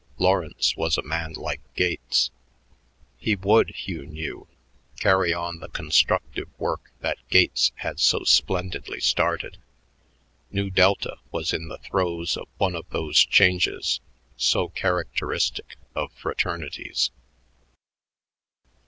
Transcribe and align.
Lawrence 0.17 0.75
was 0.75 0.97
a 0.97 1.03
man 1.03 1.33
like 1.33 1.61
Gates. 1.75 2.31
He 3.19 3.35
would, 3.35 3.69
Hugh 3.85 4.07
knew, 4.07 4.47
carry 4.99 5.31
on 5.31 5.59
the 5.59 5.69
constructive 5.69 6.49
work 6.59 6.89
that 7.01 7.19
Gates 7.29 7.71
had 7.75 7.99
so 7.99 8.23
splendidly 8.23 8.99
started. 8.99 9.59
Nu 10.49 10.71
Delta 10.71 11.17
was 11.31 11.53
in 11.53 11.67
the 11.67 11.77
throes 11.77 12.35
of 12.35 12.47
one 12.57 12.73
of 12.75 12.89
those 12.89 13.19
changes 13.19 13.99
so 14.37 14.69
characteristic 14.69 15.75
of 15.93 16.11
fraternities. 16.13 17.11